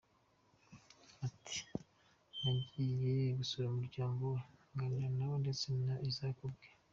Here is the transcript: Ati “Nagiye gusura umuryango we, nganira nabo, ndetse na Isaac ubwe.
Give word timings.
Ati 1.27 1.57
“Nagiye 2.39 3.11
gusura 3.39 3.65
umuryango 3.69 4.23
we, 4.33 4.39
nganira 4.73 5.07
nabo, 5.17 5.35
ndetse 5.43 5.65
na 5.85 5.93
Isaac 6.09 6.37
ubwe. 6.47 6.67